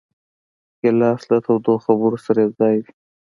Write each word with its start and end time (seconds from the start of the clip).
ګیلاس 0.79 1.21
له 1.29 1.37
تودو 1.45 1.73
خبرو 1.85 2.17
سره 2.25 2.37
یوځای 2.45 2.75
وي. 2.83 2.91